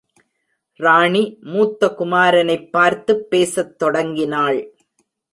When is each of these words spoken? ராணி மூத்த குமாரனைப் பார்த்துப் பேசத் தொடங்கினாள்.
ராணி 0.75 1.37
மூத்த 1.41 1.95
குமாரனைப் 1.99 2.71
பார்த்துப் 2.71 3.29
பேசத் 3.29 3.77
தொடங்கினாள். 3.77 4.73